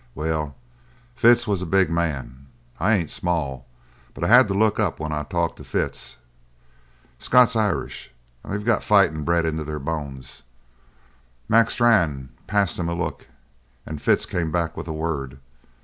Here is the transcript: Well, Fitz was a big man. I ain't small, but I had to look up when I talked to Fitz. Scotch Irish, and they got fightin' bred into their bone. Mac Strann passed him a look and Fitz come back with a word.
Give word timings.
Well, 0.15 0.55
Fitz 1.13 1.45
was 1.45 1.61
a 1.61 1.67
big 1.67 1.91
man. 1.91 2.47
I 2.79 2.95
ain't 2.95 3.11
small, 3.11 3.67
but 4.15 4.23
I 4.23 4.27
had 4.29 4.47
to 4.47 4.55
look 4.55 4.79
up 4.79 4.99
when 4.99 5.11
I 5.11 5.21
talked 5.21 5.57
to 5.57 5.63
Fitz. 5.63 6.17
Scotch 7.19 7.55
Irish, 7.55 8.09
and 8.43 8.59
they 8.59 8.63
got 8.65 8.83
fightin' 8.83 9.23
bred 9.23 9.45
into 9.45 9.63
their 9.63 9.77
bone. 9.77 10.23
Mac 11.47 11.69
Strann 11.69 12.29
passed 12.47 12.79
him 12.79 12.89
a 12.89 12.95
look 12.95 13.27
and 13.85 14.01
Fitz 14.01 14.25
come 14.25 14.49
back 14.49 14.75
with 14.75 14.87
a 14.87 14.91
word. 14.91 15.37